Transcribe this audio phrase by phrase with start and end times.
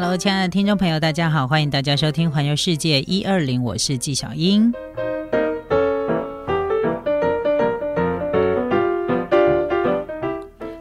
[0.00, 4.72] Hello，亲爱的听众朋友，大家好，欢迎大家收听《环游世界一二零》，我是纪晓英。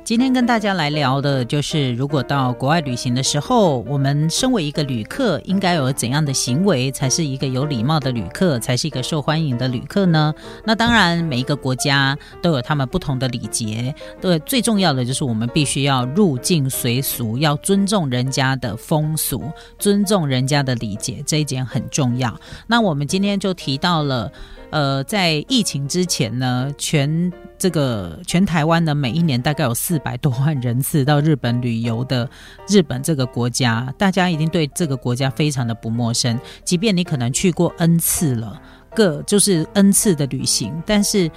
[0.08, 10.34] 今天跟大家来聊的就是，如果到国外旅行的时候，我们身为一个旅客，应该有怎样的行为才是一个有礼貌的旅客，才是一个受欢迎的旅客呢？
[10.64, 13.94] 那当然，每一个国家都有他们不同的礼节。
[14.22, 22.34] 对，最重要的就是我们必须要入境随俗，要尊重人家的风俗，尊重人家的礼节，这一点很重要。
[22.66, 24.32] 那我们今天就提到了。
[24.70, 32.30] 呃，在疫情之前呢，全这个全台湾呢，每一年大概有四百多万人次到日本旅游的
[32.68, 36.40] 日本这个国家，大家已经对这个国家非常的不陌生。
[36.64, 38.62] 即便你可能去过 N 次了，
[38.94, 41.30] 各就是 N 次的旅行，但是。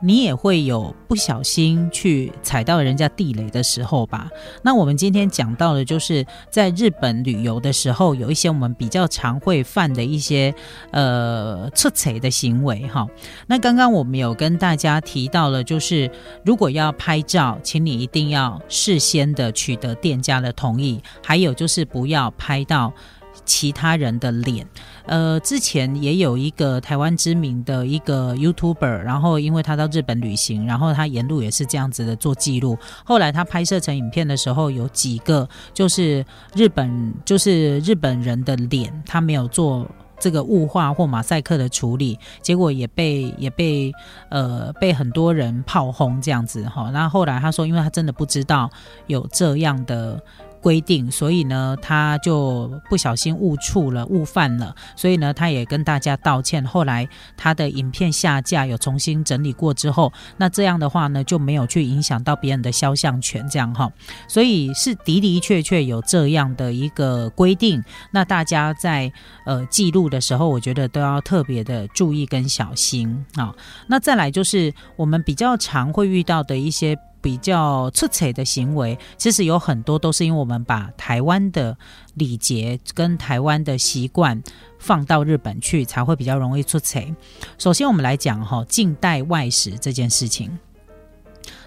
[0.00, 4.28] 你也会有不小心去踩到人家地雷的时候吧？
[4.62, 10.54] 那我们今天讲到的，就是在日本旅游的时候，有一些我们比较常会犯的一些
[10.92, 13.06] 呃出彩的行为哈。
[13.46, 16.10] 那刚刚我们有跟大家提到了，就是
[16.44, 22.92] 如果要拍照，请你一定要事先的取得店家的同意，还有就是不要拍到。
[23.48, 24.64] 其他人的脸，
[25.06, 32.76] 呃，之前也有一个台湾知名的一个 YouTuber，然后因为他到日本旅行，然后他沿路也是这样子的做记录。
[33.04, 36.22] 后来他拍摄成影片的时候，有几个就是
[36.54, 39.88] 日本就是日本人的脸，他没有做
[40.20, 43.90] 这个雾化或马赛克的处理，结果也被也被
[44.28, 46.90] 呃被很多人炮轰这样子哈。
[46.92, 48.70] 那后来他说，因为他真的不知道
[49.06, 50.22] 有这样的。
[50.68, 56.62] 规定，所以呢，他就不小心误触了、误犯了，所以呢，他也跟大家道歉。
[56.62, 63.90] 后来他的影片下架，有重新整理过之后，那这样的话呢，就没有去影响到别人的肖像权，这样哈。
[64.28, 67.82] 所以是的的确确有这样的一个规定。
[68.10, 69.10] 那大家在
[69.46, 73.54] 呃记录的时候，我觉得都要特别的注意跟小心啊。
[73.86, 76.94] 那再来就是我们比较常会遇到的一些。
[77.20, 81.76] 比较出彩的行为，其实有很多都是因为我们把台湾的
[82.14, 84.42] 礼节跟台湾的习惯
[84.78, 87.14] 放到日本去，才会比较容易出彩。
[87.58, 90.58] 首先，我们来讲哈，近代外食这件事情，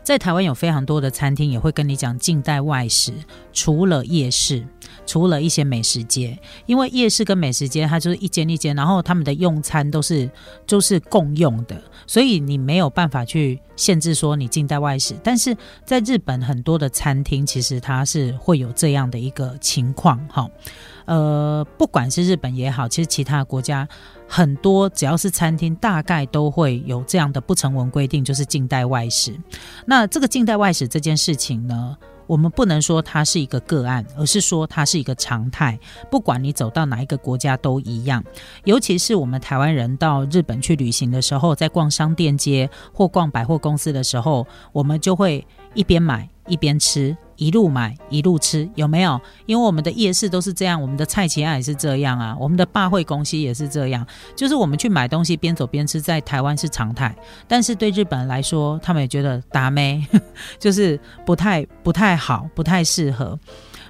[0.03, 3.13] 在台湾有非常多的餐厅也会跟你讲近代外食，
[3.53, 4.65] 除了夜市。
[5.05, 10.29] 除了一些美食街，因为夜市跟美食街它就是一间一间，然后他们的用餐都是
[10.65, 15.15] 都是共用的，所以你没有办法去限制说你近代外食。
[15.23, 20.47] 但是在日本很多的餐厅其实它是会有这样的一个情况哈，
[21.05, 23.87] 呃，不管是日本也好，其实其他国家
[24.27, 29.37] 很多只要是餐厅，大概都会有这样的不成文规定，就是近代外食。
[29.85, 31.97] 那这个近代外食这件事情呢？
[32.27, 35.77] 我们不能说它是一个个案，而是说它是一个常态。
[36.09, 38.23] 不管你走到哪一个国家都一样，
[38.63, 47.17] 尤其是我们台湾人到日本去旅行的时候，在逛商店街或逛百货公司的时候，我们就会一边买一边吃。
[47.41, 49.19] 一路买一路吃有没有？
[49.47, 57.15] 因为我们的夜市都是这样，我们的菜奇案也是这样啊，我们的霸会公司也是这样，就是我们去买东西边走边吃，在台湾是常态，
[57.47, 60.05] 但是对日本人来说，他们也觉得达咩，
[60.59, 63.39] 就是不太不太好，不太适合。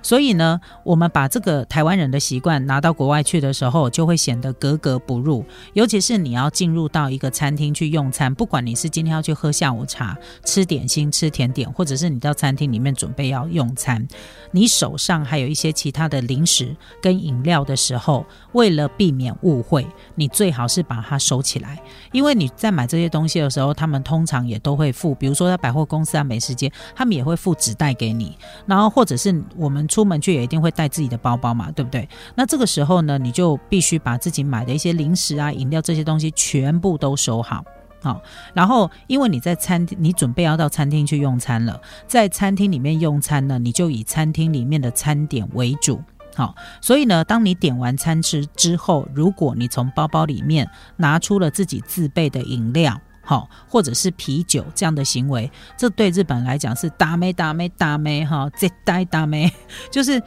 [0.02, 5.46] 所以呢，我们把这个台湾人的习惯拿到国外去的时候，就会显得格格不入。
[5.74, 14.08] 尤其是你要进入到一个餐厅去用餐，不管你是今天要去喝下午茶、吃点心、吃甜点，或者是你到餐厅里面准备要用餐，
[14.52, 19.86] 你手上还有一些其他的零食跟饮料的时候，为了避免误会，
[20.16, 21.80] 你最好是把它收起来。
[22.12, 28.36] 因为你在买这些东西的时候，他们通常也都会付，比如说在百货公司啊、美食街，他们也会付纸袋给你，
[28.66, 29.88] 然后或者是我们。
[29.92, 32.08] 出门去也一定会带自己的包包嘛，对不对？
[32.34, 37.62] 那这个时候呢，你就必须把自己买的一些零食啊、饮料这些东西全部都收好，
[38.02, 38.22] 好。
[38.54, 41.78] 然后，因为你在餐厅，你准备要到餐厅去用餐了，
[42.08, 46.02] 在餐厅里面用餐呢，你就以餐厅里面的餐点为主，
[46.34, 46.56] 好。
[46.80, 52.98] 所以呢，当你点完餐吃之后，如果你从包包里面拿出了自己自备的饮料。
[53.32, 59.50] 好，或者是啤酒这样的行为，这对日本来讲是打没打没打没哈，这呆打没，
[59.90, 60.22] 就是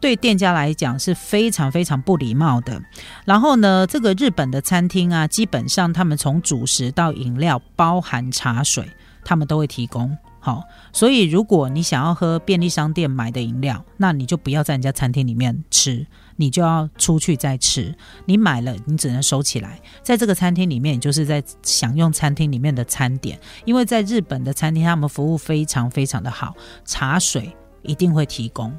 [0.00, 2.82] 对店家来讲是非常非常不礼貌的。
[3.24, 8.90] 然后呢，这个日本的餐厅啊，基本上他们从主食到饮料，包含茶水，
[9.24, 10.18] 他们都会提供。
[10.40, 16.04] 好，所以如果你想要喝便利商店买的饮料，那你就不要在人家餐厅里面吃。
[16.40, 17.94] 你就要出去再吃，
[18.24, 19.78] 你买了你只能收起来。
[20.02, 23.38] 在这个餐厅里面，就是在享用餐厅里面的餐点。
[23.66, 26.54] 因为在日本的餐厅，他们服务非常非常的好，
[26.84, 28.72] 茶水一定会提供。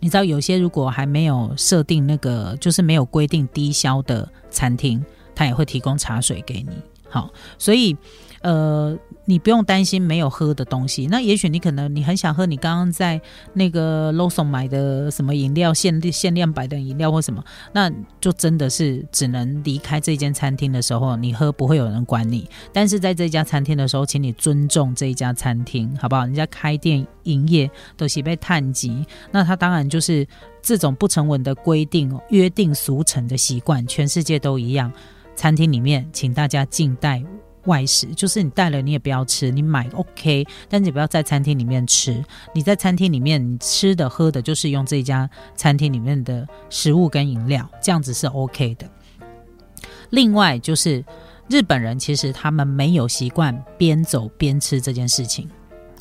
[0.00, 5.02] 你知道有些如果还没有设定那个，就是没有规定低消的餐厅，
[5.34, 6.76] 他也会提供茶水给你。
[7.08, 7.96] 好，所以。
[8.42, 8.98] 呃，
[9.32, 11.06] 你不用担心没有喝的东西。
[11.06, 13.18] 那也许你可能你很想喝你刚刚在
[13.54, 17.42] 那个 LoSo 买的什么饮料，限限量版的饮料或什么，
[17.72, 17.90] 那
[18.20, 22.46] 就真的是只能离开这间餐厅的时候，你喝不会有人管你。
[22.74, 26.26] 但是在这家餐厅的时候，请你尊重这一家餐厅，好不好？
[26.26, 30.28] 人家开店营业都是被探及，那他当然就是
[30.60, 34.92] 这种不成文的规定、约定俗成的习惯，全世界都一样。
[35.34, 37.24] 餐厅里面，请大家静待。
[37.64, 42.24] 外食就是你带了你也不要吃，你买 OK，但你不要在餐厅里面吃。
[42.54, 48.88] 你在餐厅里面你吃的喝的就是用这家餐厅里面的食物跟饮料，这样子是 OK 的。
[50.10, 51.04] 另外就是
[51.48, 55.48] 日本人其实他们没有习惯边走边吃这件事情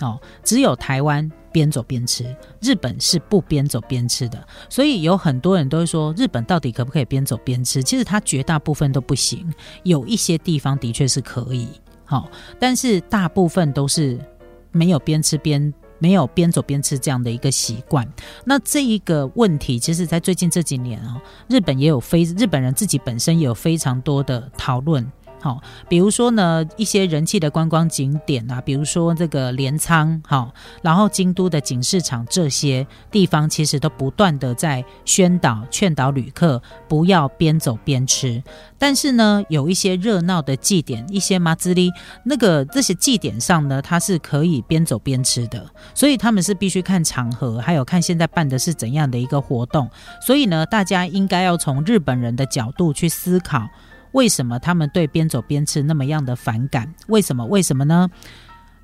[0.01, 1.31] 哦，只有台湾。
[1.53, 7.83] 边走边吃，日本是不边走边吃的，所以有很多人都会说，日本到底可不可以边走边吃？
[7.83, 9.53] 其实它绝大部分都不行，
[9.83, 11.67] 有一些地方的确是可以，
[12.05, 14.17] 好，但是大部分都是
[14.71, 18.07] 没有边吃边没有边走边吃这样的一个习惯。
[18.45, 25.05] 那这一个问题，其实在最近这几年啊，日本也有非日本人自己本身也有非常多的讨论。
[25.41, 25.59] 好，
[25.89, 30.53] 比如说呢，一些人气的观光景点啊，比如说这个镰仓，好，
[30.83, 38.41] 然后京都的景市场这些地方，其实都不断的在宣导、劝导旅客不要边走边吃。
[38.77, 41.91] 但是呢，有一些热闹的祭典，一些马兹里
[42.23, 45.65] 那个这些祭典上呢，它是可以边走边吃的，
[45.95, 49.89] 所以他们是必须看场合，还有看现在办的是怎样的一个活动。
[50.25, 53.67] 所以呢，大家应该要从日本人的角度去思考。
[54.11, 56.93] 为什么他们对边走边吃那么样的反感？
[57.07, 57.45] 为什么？
[57.45, 58.09] 为什么呢？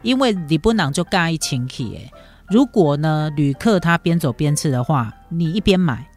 [0.01, 2.12] 因为你不能就干一清气诶。
[2.47, 6.07] 如果呢，旅客他边走边吃的话，你一边买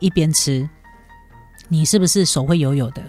[0.00, 0.68] 一边吃，
[1.68, 3.02] 你是不是手会油油的？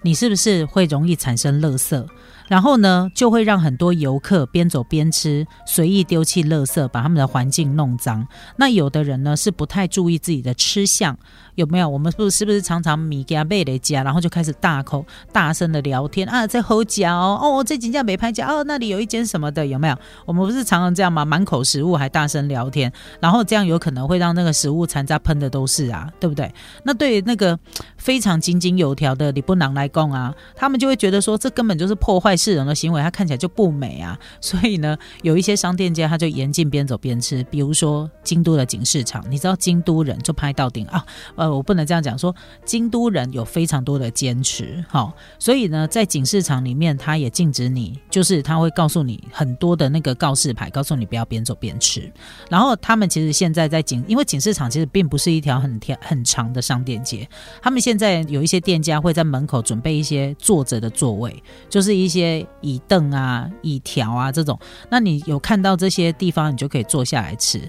[0.00, 2.06] 你是不是会容易产生垃圾？
[2.48, 8.26] 然后呢，就会让很多游客边走边吃，随意丢弃垃圾，把他们的环境弄脏。
[8.56, 11.16] 那有的人呢，是不太注意自己的吃相。
[11.54, 11.88] 有没有？
[11.88, 19.96] 我们是是不是常常米加贝雷加，然后就开始大口大声的聊天啊，在喝脚哦，这几家没拍脚哦，那里有一间什么的，有没有？
[20.24, 21.24] 我们不是常常这样吗？
[21.24, 26.54] 满口食物还大声聊天，然后这样有可能会让那个食物残渣喷的都是啊，对不对？
[26.84, 27.58] 那对于那个
[27.96, 34.18] 非常井井有条的李布囊来供啊，他们就会觉得说，这根本就是破坏市容的行为，它看起来就不美啊。
[34.40, 41.04] 所以呢，有一些商店街他就严禁边走边吃，比如说京都的景市场，你知道京都人就拍到顶啊，
[41.36, 41.58] 呃。
[41.58, 42.32] 我不能这样讲，说
[42.64, 52.12] 京都人有非常多的坚持，好，所以呢，在景市场里面，他也禁止你，就是他会告诉你很多的那个告示牌，告诉你不要边走边吃。
[52.48, 57.28] 然后他们其实现在在景，因为景市场其实并不是一条很条很长的商店街，
[57.60, 62.27] 他们现在有一些店家会在门口准备一些坐着的座位，就是一些
[62.60, 64.58] 椅凳啊、椅条啊这种。
[64.90, 67.60] 那你有看到这些地方，你就可以坐下来吃。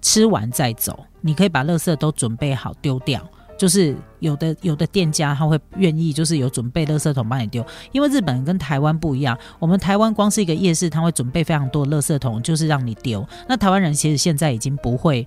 [0.00, 3.20] 吃完再走，你可以把垃圾都准备好丢掉。
[3.56, 7.64] 就是有的有的店家他会愿意，就是有准备垃圾桶帮你丢。
[7.92, 13.26] 因为日本跟台湾不一样，我们台湾光是一个夜市，他会准备非常多的垃圾桶，就是让你丢。
[13.48, 15.26] 那台湾人其实现在已经不会。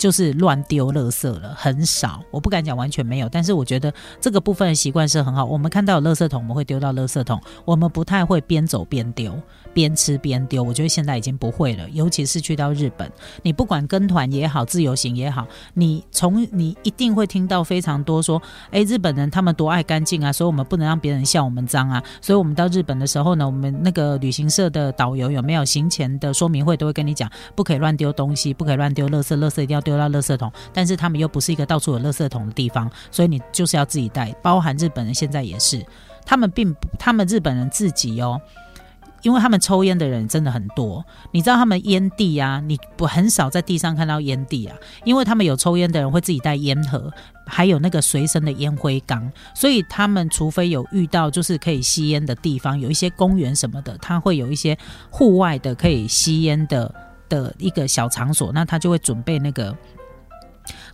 [0.00, 5.44] 就是乱丢垃圾了，很少，我不敢讲完全没有，但是我觉得这个部分的习惯是很好。
[5.44, 9.38] 我们看到有垃圾桶，我们会丢到垃圾桶，我们不太会边走边丢，
[9.72, 10.62] 边吃边丢。
[10.62, 13.08] 我觉得现在已经不会了，尤其是去到日本，
[13.42, 22.02] 你不管跟团也好，自由行也好，你从你一定会听到非常多说，哎，日本人他们多爱干净啊，所以我们不能让别人笑我们脏啊。
[22.20, 30.00] 所以我们到日本的时候呢，我们那个旅行社的导游有没有行前的说明会都会跟你讲，不可以乱丢东西，不可以乱丢垃圾，垃圾一定要丢。
[30.00, 34.32] 到垃圾桶，但是他们又不是一个到处有垃圾桶的地方，所以你就是要自己带。
[34.40, 35.84] 包含日本人现在也是，
[36.24, 38.40] 他们并不，他们日本人自己哦，
[39.22, 41.04] 因为他们抽烟的人真的很多。
[41.32, 47.12] 你知道他们烟蒂啊，你不很少在地上看到烟蒂啊，因为他们有抽烟的人会自己带烟盒，
[47.46, 54.76] 还有那个随身的烟灰缸，所以他们除非有遇到就是可以吸烟的地方，有一些公园什么的，他会有一些
[55.10, 56.92] 户外的可以吸烟的。
[57.30, 59.72] 的一个小场所，那他就会准备那个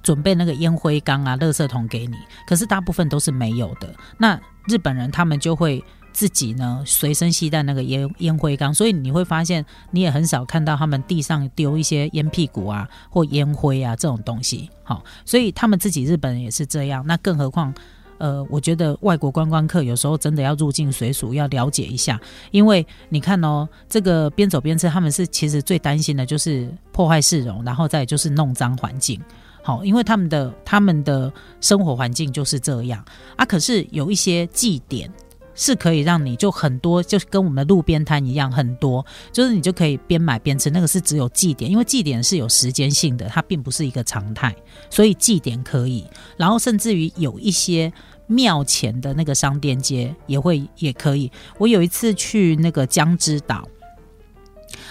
[0.02, 2.14] 准备那个烟灰缸啊、垃圾桶给你。
[2.47, 3.88] 可是大部分都是没有的。
[4.18, 5.83] 那日本人他们就会
[6.17, 14.71] 自己呢随身携带那个烟烟灰缸，所以你会发现你也很少看到他们地上丢一些烟屁股啊或烟灰啊这种东西。
[14.83, 17.05] 好，所以他们自己日本人也是这样。
[17.07, 17.75] 那更何况。
[18.19, 22.19] 呃，我觉得外国观光客有时候真的要入境随俗，要了解一下，
[22.51, 29.21] 因为你看哦，这个边走边吃，他们是其实最担心的就是破坏市容，然后再就是弄脏环境。
[29.63, 31.31] 好，因为他们的他们的
[31.61, 33.05] 生活环境就是这样
[33.37, 33.45] 啊。
[33.45, 35.13] 可是有一些祭典
[35.57, 40.71] 是可以让你就很多，就是跟我们的路边摊一样，很多就是你就可以边买边吃。
[40.71, 44.55] 那个是只有祭典，因为祭典是有时间性的，它并不是一个常态，
[44.91, 46.07] 所以祭典可以。
[46.37, 47.93] 然后甚至于有一些
[48.27, 51.33] 庙前的那个商店街也会也可以。
[51.59, 53.67] 我有一次去那个江之岛，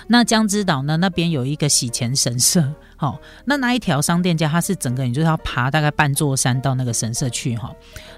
[0.08, 2.74] 那江之岛呢那边有一个洗钱神社。
[2.98, 7.70] 好，那那一条商店街，它是整个你就是要爬大概半座山到那个神社去哈。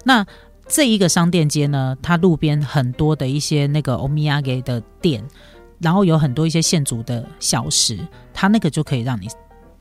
[0.03, 0.23] 那
[0.67, 5.23] 这一个商店街呢，它路边很多的一些那个欧米亚给的店，
[5.79, 7.97] 然后有很多一些现煮的小食，
[8.33, 9.27] 它那个就可以让你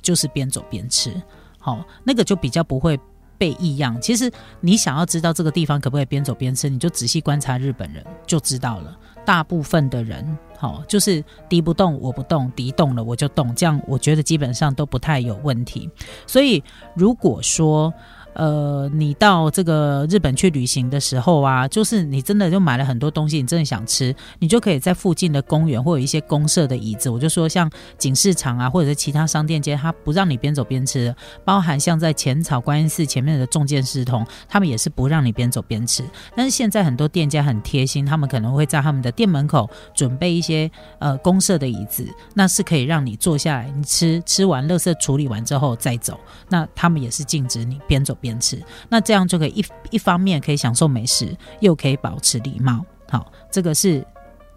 [0.01, 1.11] 就是边走边吃，
[1.59, 2.99] 好，那个就比较不会
[3.37, 4.01] 被异样。
[4.01, 8.97] 其实你想要知道这个地方可不可以边走边吃，你就仔细观察日本人就知道了。
[9.25, 10.39] 大部分的人。
[10.59, 15.91] 好，就是敌不动我不动，敌动了我就动，这样我觉得基本上都不太有问题。
[16.27, 16.65] 所以
[16.95, 17.93] 如果说，
[18.37, 31.15] 呃，你到这个日本去旅行的时候啊，就是你真的就买了很多东西，你真的想吃，你就可以在附近的公园或有一些公社的椅子，我就说像景市场啊，或者是其他商店街，它不让你边走边吃，
[31.47, 36.05] 包含像在浅草观音寺前面的重建师童，他们也是不让你边走边吃。
[36.35, 48.26] 但是现在很多店家很贴心，他们可能会在他们的店门口准备一些呃公社的椅子，那是可以让你坐下来，你吃吃完垃圾处理完之后再走，那他们也是禁止你边走边。
[48.27, 52.85] 边吃，那这样就可以一一方面可以享受美食，又可以保持礼貌。
[53.09, 54.05] 好，这个是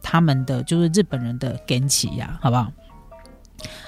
[0.01, 2.71] 他们的就是日本人的根起呀，好不好？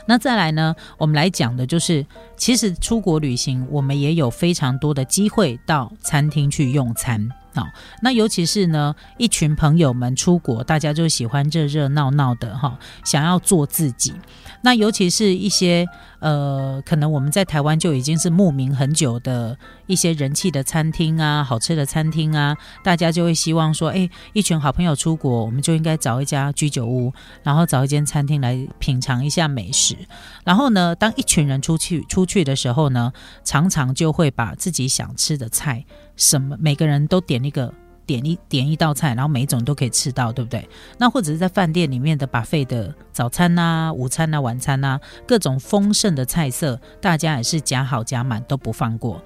[0.06, 7.30] 那再来呢，我们来讲的就是，其实出国旅行，我们也有非常多的机会到餐厅去用餐。
[7.53, 7.67] 好，
[8.01, 14.13] 那尤其是呢，一群朋友们出国，大家就喜欢热热闹闹的哈，想要做自己。
[14.62, 15.86] 那尤其是一些
[16.20, 27.12] 呃，可能我们在台湾就已经是慕名很久的一些人气的餐厅啊，好吃的餐厅啊，大家就会希望说，哎，一群好朋友出国，我们就应该找一家居酒屋，
[27.43, 29.98] 然后找一间餐厅来品尝一下美食。
[30.46, 33.12] 然后呢，当一群人出去出去的时候呢，
[33.43, 35.84] 常常就会把自己想吃的菜。
[36.22, 36.56] 什么？
[36.60, 37.74] 每个人都点一个，
[38.06, 40.70] 点一点一道菜，然后每一种都可以吃到，对不对？
[41.00, 49.20] 那或者是在饭店里面的把费的早餐呐、午餐呐、晚餐呐，各种丰盛的菜色，大家也是夹好夹满都不放过。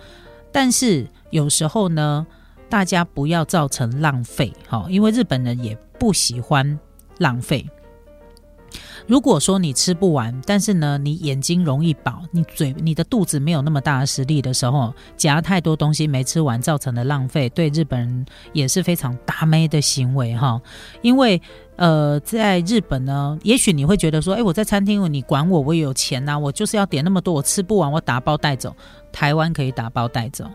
[0.53, 2.25] 但是有时候呢，
[2.69, 6.79] 大家不要造成浪费，哈，因为日本人也不喜欢
[7.17, 7.69] 浪费。
[9.07, 20.59] 如果说你吃不完，但是呢，你眼睛容易饱，你嘴、你的肚子没有那么大的实力的时候，夹太多东西没吃完造成的浪费，对日本人也是非常大妹的行为哈。
[21.01, 21.39] 因为
[21.75, 28.75] 呃，在日本呢，也许你会觉得说，哎，我在餐厅，你管我，我有钱呐，我就是要点那么多，我吃不完，我打包带走。
[29.11, 30.45] 台湾可以打包带走。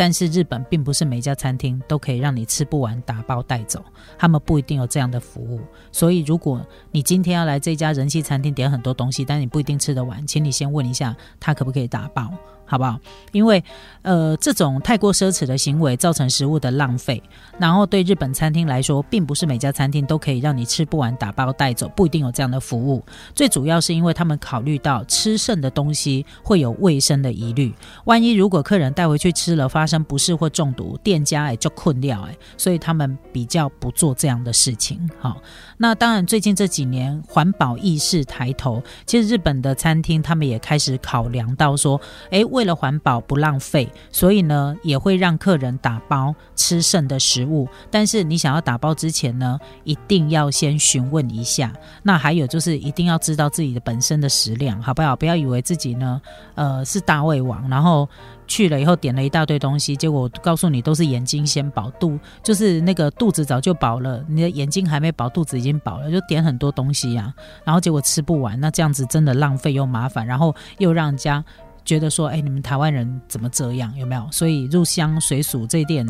[0.00, 3.84] 但是日本并不是每家餐厅都可以让你吃不完打包带走，
[4.18, 5.60] 他们不一定有这样的服务。
[5.92, 12.32] 所以如果你今天要来这家人气餐厅点很多东西，但你不一定吃得完，请你先问一下他可不可以打包。
[12.70, 12.96] 好不好？
[13.32, 13.62] 因为，
[14.02, 17.20] 呃，这种太过奢侈的行为造成食物的浪费，
[17.58, 23.04] 然后对日本餐厅来说，并不是每家餐厅都可以让你吃不完打包带走，不一定有这样的服务。
[23.34, 27.74] 最主要是因为他们考虑到吃剩的东西会有卫生的疑虑，
[28.04, 35.10] 万一如果客人带回去吃了发生不适或中毒，店家哎就困掉哎，所以他们比较不做这样的事情。
[35.18, 35.42] 好，
[35.76, 42.00] 那当然最近这几年环保意识抬头，其实日本的餐厅他们也开始考量到说，
[42.30, 47.66] 哎为为了环保不浪费，所以呢也会让客人打包吃剩的食物。
[47.90, 51.72] 但是你想要打包之前呢，一定要先询问一下。
[52.02, 55.16] 那还有就是一定要知道自己的本身的食量，好不好？
[55.16, 56.20] 不要以为自己呢，
[56.54, 58.06] 呃，是大胃王，然后
[58.46, 67.32] 去了以后点了一大堆东西，结果告诉你都是眼睛先饱，肚就是那个肚子早就饱了，你的眼睛还没饱，肚子已经饱了，就点很多东西呀，
[67.64, 71.42] 然后结果吃不完，那这样子真的浪费又麻烦，然后又让人家。
[71.84, 73.92] 觉得说，哎，你们台湾人怎么这样？
[73.96, 74.28] 有没有？
[74.30, 76.06] 所以入乡随俗这一点，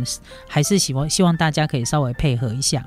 [0.49, 2.85] 还是希望希望大家可以稍微配合一下。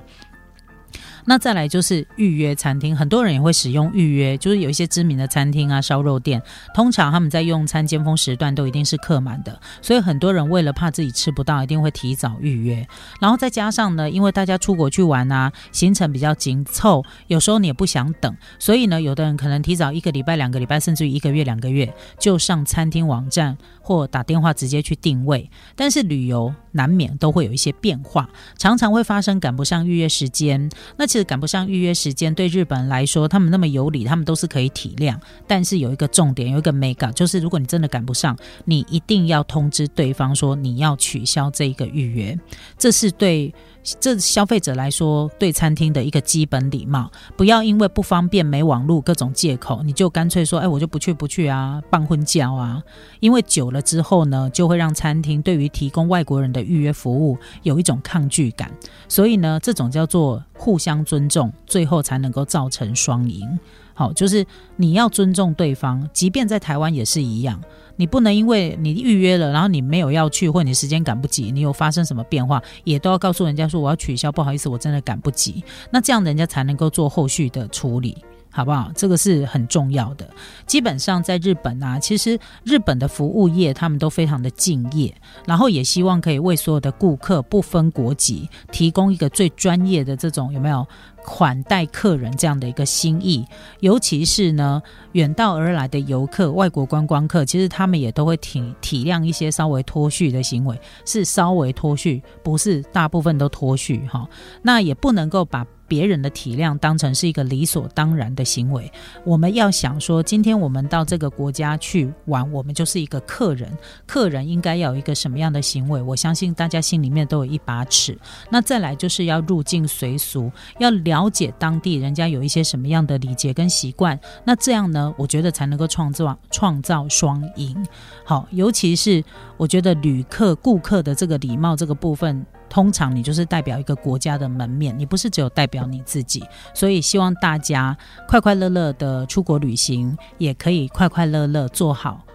[1.26, 6.42] 那再来就是预约餐厅，很多人也会使用预约，就是有一些知名的餐厅啊、烧肉店，
[6.74, 12.86] 通常他们在用餐尖峰时段都一定是客满的，所以很多人为了怕自己吃不到，一定会提早预约。
[13.20, 25.50] 然后再加上呢，因为大家出国去玩啊，行程比较紧凑，有时候你也不想等，所以呢，有的人可能提早一个礼拜、两个礼拜，甚至于一个月、两个月就上餐厅网站或打电话直接去定位。
[25.76, 30.70] 但是旅游难免都会有一些变化，常常会发生赶不上预约时间。
[30.98, 35.16] 那是赶不上预约时间，对日本人来说，他们那么有理，他们都是可以体谅。
[35.48, 42.40] 但是有一个重点，有一个 mega，就是如果你真的赶不上，你一定要通知对方说你要取消这个预约，
[42.78, 43.54] 这是对。
[44.00, 52.82] 这消费者来说，对餐厅的一个基本礼貌，不要因为不方便、没网络各种借口，你就干脆说：“哎，我就不去，不去啊，办婚教啊。”
[53.20, 58.72] 因为久了之后呢，就会让餐厅对于提供外国人的预约服务有一种抗拒感。
[59.10, 63.60] 所以呢，这种叫做互相尊重，最后才能够造成双赢。
[63.94, 64.46] 好，就是
[64.76, 67.62] 你要尊重对方，即便在台湾也是一样。
[67.96, 75.64] 你不能因为你预约了，然后你没有要去，或你时间赶不及，你有发生什么变化，也都要告诉人家说我要取消，不好意思，我真的赶不及。
[75.92, 78.18] 那这样人家才能够做后续的处理，
[78.54, 78.92] 好不好？
[78.96, 80.30] 这个是很重要的。
[80.68, 85.14] 基本上在日本啊，其实日本的服务业他们都非常的敬业，
[85.48, 90.88] 然后也希望可以为所有的顾客不分国籍提供一个最专业的这种有没有？
[91.26, 93.46] 款待客人这样的一个心意，
[93.80, 94.82] 尤其是呢
[95.14, 104.28] 远道而来的游客、外国观光客，其实他们也都会体体谅一些稍微脱序的行为，是稍微脱序，不是大部分都脱序哈。
[104.64, 105.66] 那也不能够把。
[105.94, 108.92] 别人的体谅当成是一个理所当然的行为，
[109.24, 113.72] 我们要想说，今天我们到这个国家去玩，我们就是一个客人，
[114.08, 116.02] 客人应该要有一个什么样的行为？
[116.02, 118.18] 我相信大家心里面都有一把尺。
[118.50, 124.20] 那再来就是要入境随俗，要了解当地人家有一些什么样的礼节跟习惯。
[124.44, 127.86] 那这样呢，我觉得才能够创造创造双赢。
[128.26, 129.24] 好，尤其是
[129.58, 132.44] 我觉得旅客顾客的这个礼貌这个部分。
[132.74, 137.96] 通常你就是代表一个国家的门面，你不是只有代表你自己，所以希望大家
[138.28, 142.26] 快快乐乐的出国旅行，也可以快快乐乐做好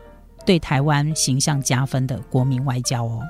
[0.47, 3.21] 对台湾形象加分的国民外交哦。